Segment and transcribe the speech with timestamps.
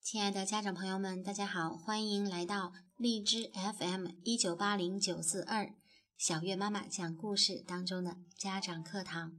[0.00, 5.72] 亲爱的家长朋友们，大家好，欢迎来到荔枝 FM 一九八零九四二
[6.18, 9.32] 小月妈妈讲故事当中的家长课堂。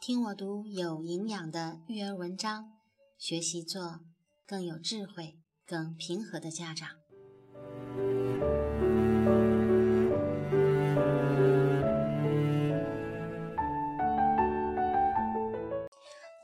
[0.00, 2.72] 听我读有营养的育儿文章，
[3.18, 4.00] 学习做
[4.46, 6.88] 更有智慧、更平和的家长。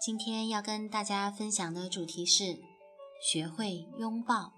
[0.05, 2.59] 今天要跟大家分享的主题是。
[3.23, 4.53] 学会拥抱。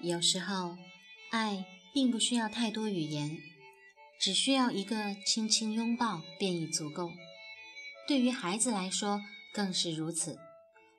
[0.00, 0.78] 有时候，
[1.30, 3.36] 爱并不需要太多语言，
[4.18, 7.10] 只需要一个轻轻拥抱便已足够。
[8.08, 9.20] 对于孩子来说
[9.52, 10.38] 更是如此。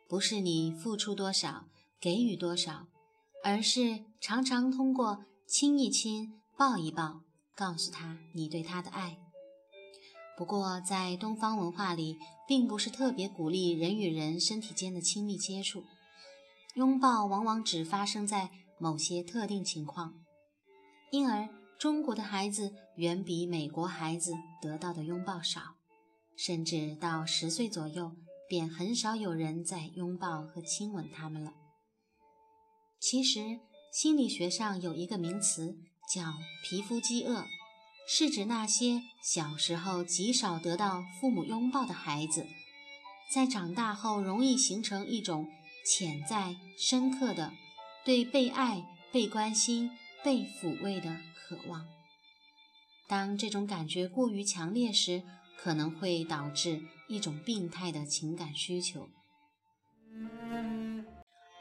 [0.08, 1.66] 不是你付出多少，
[2.00, 2.86] 给予多少，
[3.44, 7.22] 而是常常通过亲一亲、抱一抱。
[7.56, 9.20] 告诉他你对他的爱。
[10.36, 12.18] 不过，在东方文化里，
[12.48, 15.84] 并不是特别鼓励人与人身体间的亲密接触，
[16.74, 20.16] 拥抱往往只发生在某些特定情况。
[21.12, 25.76] 因而，中国的孩子远比美国孩子得到的拥抱少，
[26.36, 28.14] 甚至到十岁左右，
[28.50, 31.54] 便很少有人在拥抱和亲吻他们了。
[33.00, 33.60] 其实，
[33.94, 35.78] 心理学上有一个名词。
[36.12, 37.46] 叫皮肤饥饿，
[38.08, 42.46] 是指那些小时候极少得到父母拥抱的孩子，
[43.32, 45.48] 在长大后容易形成一种
[45.86, 47.54] 潜在深刻的
[48.04, 48.84] 对被爱、
[49.14, 49.92] 被关心、
[50.24, 51.88] 被抚慰的渴望。
[53.08, 55.24] 当这种感觉过于强烈时，
[55.58, 59.08] 可能会导致一种病态的情感需求。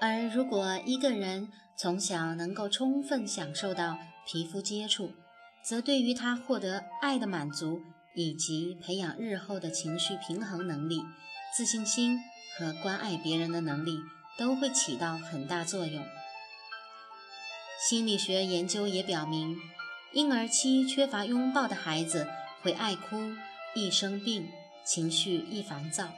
[0.03, 5.13] 而如果一个人从小能够充分享受到皮肤接触，
[5.65, 7.81] 则对于他获得爱的满足
[8.17, 11.01] 以及培养日后的情绪平衡能力、
[11.57, 12.19] 自信心
[12.59, 14.01] 和关爱别人的能力
[14.37, 16.05] 都会起到很大作用。
[17.89, 19.57] 心理学研究也表明，
[20.13, 22.27] 婴儿期缺乏拥抱的孩子
[22.61, 23.35] 会爱哭、
[23.77, 24.49] 易生病、
[24.85, 26.09] 情绪易烦躁。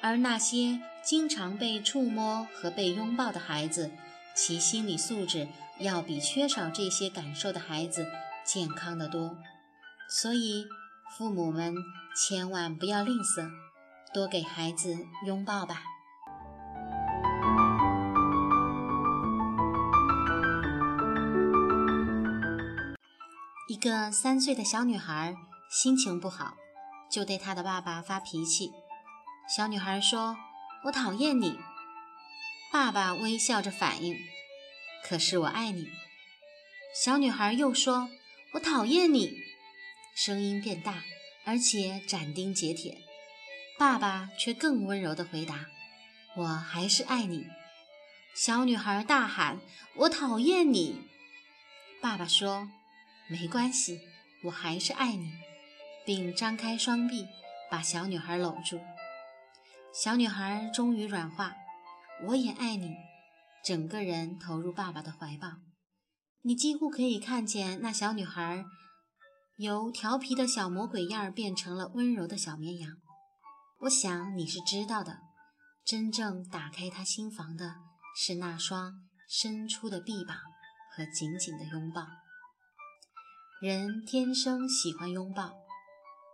[0.00, 3.90] 而那些经常被触摸和被拥抱的孩子，
[4.34, 8.06] 其心理素质要比缺少这些感受的孩子
[8.44, 9.36] 健康的多。
[10.08, 10.66] 所以，
[11.16, 11.74] 父母们
[12.16, 13.50] 千万不要吝啬，
[14.12, 15.82] 多给孩子拥抱吧。
[23.68, 25.34] 一个三岁的小女孩
[25.70, 26.54] 心情不好，
[27.10, 28.72] 就对她的爸爸发脾气。
[29.48, 30.36] 小女孩说
[30.84, 31.58] ：“我讨厌你。”
[32.72, 34.16] 爸爸微笑着反应
[35.04, 35.90] ：“可是我爱你。”
[36.94, 38.08] 小女孩又说
[38.54, 39.38] ：“我讨厌你。”
[40.14, 41.02] 声音变大，
[41.44, 42.98] 而且斩钉截铁。
[43.78, 45.66] 爸爸却更温柔地回答
[46.36, 47.46] ：“我还是爱你。”
[48.36, 49.60] 小女孩大喊
[49.96, 51.08] ：“我讨厌你！”
[52.00, 52.68] 爸爸说
[53.28, 54.00] ：“没关系，
[54.44, 55.32] 我还是爱你。”
[56.06, 57.26] 并张开双臂
[57.70, 58.80] 把小女孩搂住。
[59.92, 61.56] 小女孩终于软化，
[62.28, 62.94] 我也爱你，
[63.64, 65.48] 整个人投入爸爸的怀抱。
[66.42, 68.64] 你几乎可以看见那小女孩
[69.58, 72.98] 由调皮的小魔鬼样变成了温柔的小绵羊。
[73.80, 75.18] 我想你是知道的，
[75.84, 77.74] 真正打开她心房的
[78.14, 78.92] 是那双
[79.28, 80.36] 伸出的臂膀
[80.96, 82.06] 和紧紧的拥抱。
[83.60, 85.52] 人天生喜欢拥抱，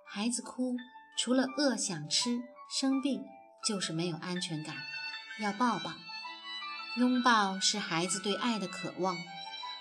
[0.07, 0.77] 孩子哭
[1.19, 3.25] 除了饿、想吃、生病。
[3.67, 4.77] 就是没有安全感，
[5.41, 5.93] 要抱抱、
[6.97, 9.19] 拥抱是孩子对爱的渴望，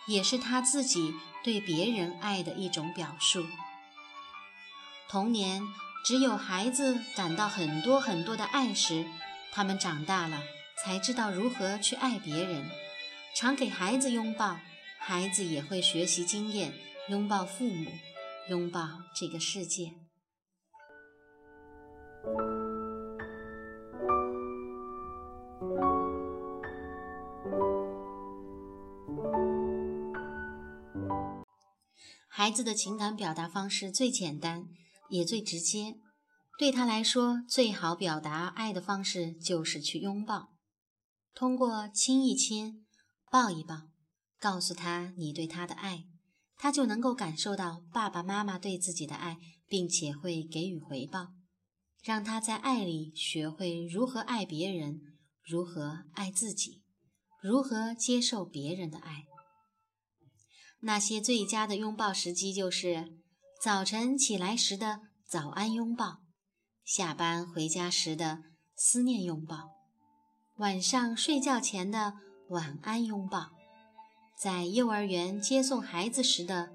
[0.08, 1.14] 也是他自己
[1.44, 3.46] 对别人爱的一种表述。
[5.08, 5.62] 童年
[6.04, 9.06] 只有孩子感到很多很多的爱时，
[9.52, 10.42] 他们长大了
[10.84, 12.68] 才知道如何去爱别人。
[13.36, 14.58] 常给孩子拥抱，
[14.98, 16.74] 孩子也会学习经验，
[17.10, 17.92] 拥抱父母，
[18.50, 18.82] 拥抱
[19.14, 19.94] 这个世界。
[32.38, 34.68] 孩子的情感表达方式最简单，
[35.08, 35.96] 也最直接。
[36.60, 40.50] 对他来说，最好表达爱的方式就是去拥抱。
[41.34, 42.86] 通过亲一亲、
[43.32, 43.84] 抱一抱，
[44.38, 46.08] 告诉他你对他的爱，
[46.58, 51.30] 他就能够感受到爸爸妈妈对自己的爱，并且会给予回报，
[52.04, 55.00] 让他在爱里学会如何爱别人，
[55.42, 56.84] 如何爱自己，
[57.42, 59.24] 如何接受别人的爱。
[60.82, 63.14] 那些最佳的拥抱时机就是
[63.62, 66.20] 早晨起来时的早安拥抱，
[66.84, 68.44] 下班回家时的
[68.76, 69.72] 思念拥抱，
[70.58, 72.14] 晚上睡觉前的
[72.50, 73.52] 晚安拥抱，
[74.38, 76.70] 在幼儿园接送孩子时的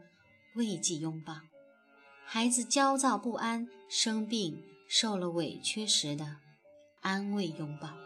[0.57, 1.37] 慰藉拥抱，
[2.25, 6.39] 孩子焦躁不安、生病受了委屈时的
[7.03, 8.00] 安慰拥抱。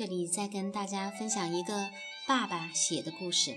[0.00, 1.90] 这里再跟大家分享一个
[2.26, 3.54] 爸爸写的故事，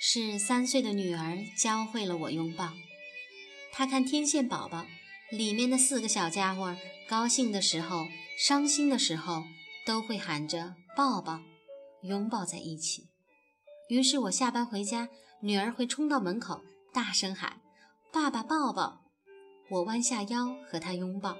[0.00, 2.72] 是三岁的女儿教会了我拥抱。
[3.70, 4.86] 她看《天线宝宝》
[5.36, 6.74] 里面的四个小家伙，
[7.06, 8.06] 高兴的时候、
[8.38, 9.42] 伤心的时候，
[9.84, 11.42] 都会喊着抱抱，
[12.04, 13.10] 拥抱在一起。
[13.90, 15.10] 于是我下班回家，
[15.42, 16.62] 女儿会冲到门口，
[16.94, 17.60] 大声喊
[18.10, 19.02] ：“爸爸抱抱！”
[19.68, 21.36] 我弯下腰和她拥抱。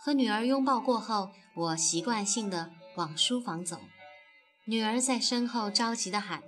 [0.00, 3.78] 和女儿拥抱过后，我习惯性的往书房走，
[4.64, 6.42] 女儿在身后着急的喊：“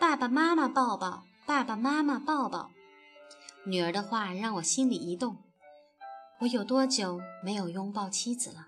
[0.00, 2.72] 爸爸妈妈抱抱，爸爸妈妈抱抱。”
[3.64, 5.36] 女儿的话让我心里一动。
[6.40, 8.66] 我有多久没有拥抱妻子了？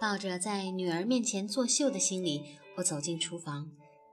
[0.00, 2.44] 抱着在女儿面前作秀的心理，
[2.76, 3.72] 我走进厨房，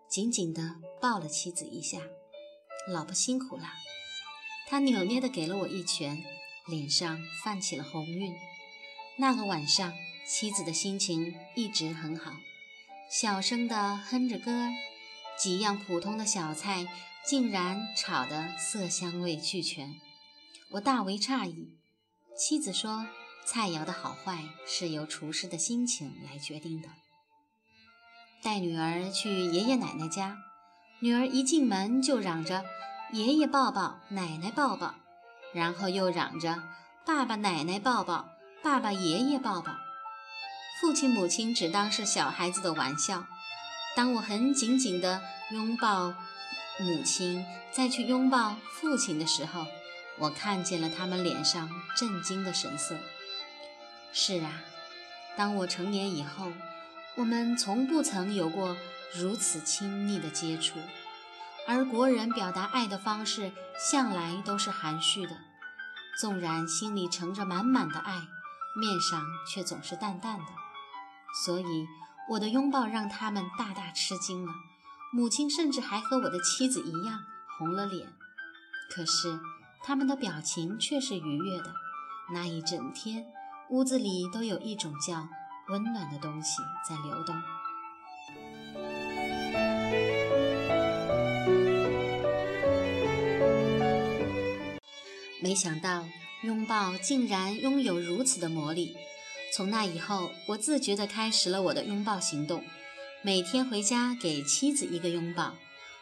[0.10, 2.00] 紧紧地抱了妻子一下。
[2.92, 3.66] 老婆辛苦了。
[4.68, 6.24] 她扭捏地给了我一拳。
[6.66, 8.34] 脸上泛起了红晕。
[9.18, 9.92] 那个晚上，
[10.26, 12.32] 妻子的心情一直很好，
[13.10, 14.70] 小声地哼着歌，
[15.38, 16.88] 几样普通的小菜
[17.26, 19.96] 竟然炒得色香味俱全。
[20.72, 21.78] 我大为诧异。
[22.38, 23.06] 妻子说
[23.46, 26.88] ：“菜肴的好坏是由厨师的心情来决定的。”
[28.42, 30.38] 带女儿去爷爷奶奶家，
[31.02, 32.64] 女儿一进门就嚷着
[33.14, 34.96] ：“爷爷抱抱，奶奶抱抱。”
[35.54, 36.64] 然后又嚷着
[37.06, 38.30] ：“爸爸、奶奶抱抱，
[38.64, 39.76] 爸爸、爷爷抱抱。”
[40.84, 43.26] 父亲、母亲只当是小孩子的玩笑。
[43.96, 46.14] 当我很紧紧地拥抱
[46.78, 49.66] 母亲，再去拥抱父亲的时候，
[50.20, 52.98] 我看见了他们脸上震惊的神色。
[54.12, 54.52] 是啊，
[55.38, 56.52] 当我成年以后，
[57.16, 58.76] 我们从不曾有过
[59.16, 60.80] 如此亲密的接触。
[61.66, 65.38] 而国人表达爱的方式向来都是含蓄的，
[66.20, 68.16] 纵然心里盛着满满的爱，
[68.76, 70.46] 面上却总是淡淡的。
[71.34, 71.88] 所以
[72.30, 74.54] 我的拥抱让他们大大吃惊了，
[75.12, 77.20] 母亲甚至还和我的妻子一样
[77.58, 78.08] 红了脸。
[78.90, 79.40] 可是
[79.84, 81.74] 他们的表情却是愉悦的，
[82.34, 83.26] 那一整天
[83.70, 85.28] 屋子里都有一种叫
[85.70, 87.36] 温暖的东西在流动。
[95.42, 96.06] 没想到
[96.44, 98.96] 拥抱竟然拥有如此的魔力。
[99.56, 102.64] 从那以后，我自觉地开始了我的拥抱行动。
[103.22, 105.54] 每天回家给妻子一个拥抱，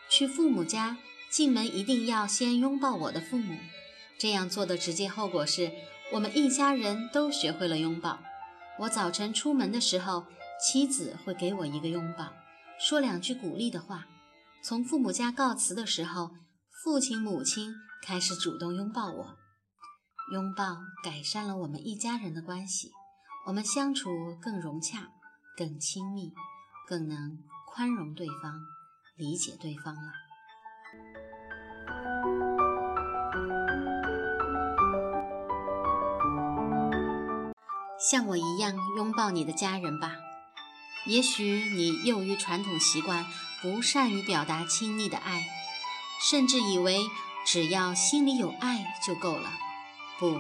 [0.09, 0.98] 去父母家
[1.30, 3.57] 进门一定要先拥抱我的父母。
[4.18, 5.69] 这样做的直接后果是
[6.13, 8.19] 我们一家人都学会了拥抱。
[8.80, 10.25] 我早晨出门的时候，
[10.63, 12.31] 妻子会给我一个拥抱，
[12.80, 14.07] 说两句鼓励的话。
[14.63, 16.31] 从父母家告辞的时候，
[16.83, 17.74] 父亲母亲。
[18.03, 19.38] 开始主动拥抱我，
[20.34, 22.91] 拥抱改善了我们一家人的关系，
[23.48, 24.10] 我们相处
[24.41, 25.10] 更融洽、
[25.57, 26.31] 更亲密、
[26.88, 28.62] 更能宽容对方、
[29.15, 30.12] 理解对方了。
[38.00, 40.17] 像我一样拥抱你的家人吧。
[41.05, 43.25] 也许你由于传统习惯，
[43.62, 45.43] 不善于表达亲密的爱，
[46.21, 47.10] 甚至以为。
[47.43, 49.50] 只要心里有爱就够了，
[50.19, 50.39] 不，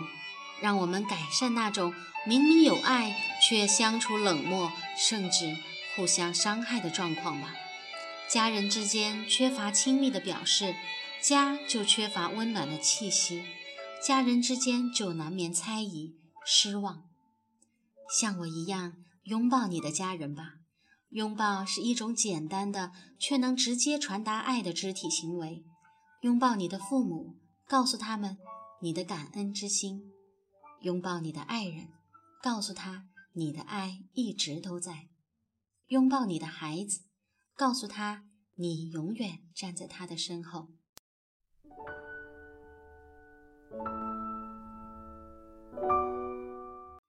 [0.61, 1.93] 让我们改善那种
[2.25, 5.57] 明明有爱却相处冷漠，甚至
[5.95, 7.53] 互相伤害的状况吧。
[8.29, 10.75] 家人之间缺乏亲密的表示，
[11.21, 13.43] 家就缺乏温暖的气息，
[14.05, 16.15] 家人之间就难免猜疑、
[16.45, 17.09] 失望。
[18.19, 20.53] 像我一样拥抱你的家人吧，
[21.09, 25.65] 拥抱是一种简单的却能直接传达爱的肢体行为。
[26.21, 27.37] 拥抱你的父母，
[27.67, 28.37] 告诉他们
[28.81, 30.10] 你的感恩之心；
[30.81, 31.89] 拥抱你的爱人，
[32.41, 35.09] 告诉他你的爱一直都在；
[35.87, 37.01] 拥抱你的孩子，
[37.55, 40.69] 告诉他你永远站在他的身后。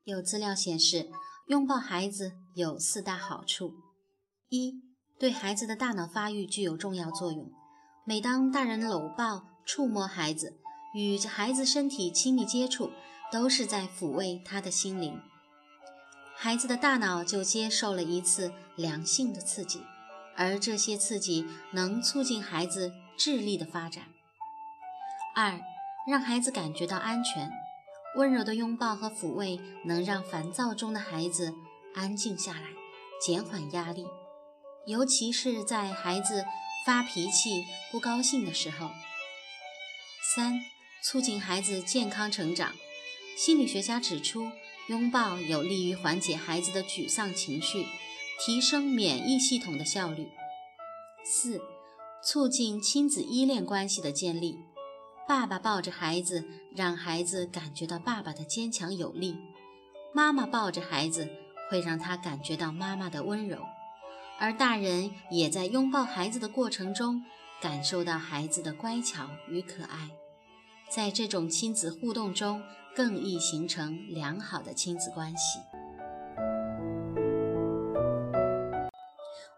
[0.04, 1.10] 有资料显示，
[1.46, 3.72] 拥抱孩子有四大好处：
[4.50, 4.82] 一、
[5.18, 7.50] 对孩子的大脑发育具有重要作用。
[8.04, 10.60] 每当大人搂抱、触摸孩子，
[10.94, 12.90] 与孩子身体亲密接触，
[13.32, 15.20] 都是在抚慰他的心灵。
[16.36, 19.80] 孩子的大脑就接受了一次良性的刺激，
[20.36, 24.04] 而这些刺激能促进孩子智力的发展。
[25.34, 25.60] 二，
[26.06, 27.50] 让孩子感觉到安全，
[28.16, 31.54] 温柔的拥抱和抚慰能让烦躁中的孩子
[31.94, 32.66] 安静下来，
[33.24, 34.04] 减缓压力，
[34.86, 36.44] 尤其是在孩子
[36.84, 38.90] 发脾气、不高兴的时候。
[40.34, 40.60] 三，
[41.02, 42.72] 促进孩子健康成长。
[43.36, 44.50] 心理学家指出。
[44.88, 47.86] 拥抱有利于缓解孩子的沮丧情绪，
[48.40, 50.28] 提升免疫系统的效率。
[51.24, 51.62] 四、
[52.22, 54.58] 促进亲子依恋关系的建立。
[55.28, 59.36] 爸爸抱着孩子，让孩子感觉到爸爸的坚强有力；
[60.12, 61.30] 妈妈抱着孩子，
[61.70, 63.58] 会让他感觉到妈妈的温柔。
[64.40, 67.24] 而大人也在拥抱孩子的过程中，
[67.60, 70.10] 感受到孩子的乖巧与可爱。
[70.90, 72.60] 在这种亲子互动中。
[72.94, 75.60] 更易形成良好的亲子关系。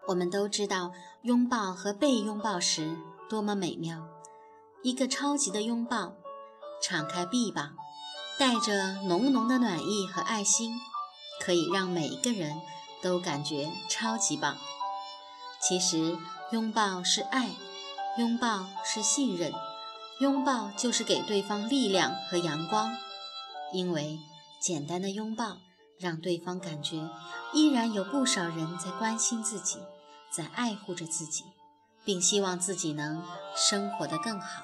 [0.07, 0.91] 我们都知道，
[1.23, 2.95] 拥抱和被拥抱时
[3.29, 4.07] 多么美妙。
[4.83, 6.13] 一个超级的拥抱，
[6.81, 7.75] 敞开臂膀，
[8.37, 10.79] 带着浓浓的暖意和爱心，
[11.41, 12.61] 可以让每一个人
[13.01, 14.55] 都感觉超级棒。
[15.59, 16.15] 其实，
[16.51, 17.49] 拥抱是爱，
[18.19, 19.51] 拥抱是信任，
[20.19, 22.95] 拥抱就是给对方力量和阳光。
[23.75, 24.17] 因为
[24.61, 25.57] 简单的拥抱，
[25.99, 27.09] 让对方感觉
[27.53, 29.79] 依然有不少人在关心自己，
[30.31, 31.43] 在爱护着自己，
[32.05, 33.21] 并希望自己能
[33.53, 34.63] 生活得更好。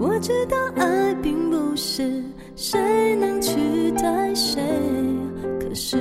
[0.00, 2.22] 我知道爱并不是
[2.54, 4.62] 谁能取代谁，
[5.60, 5.96] 可是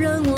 [0.00, 0.29] 让我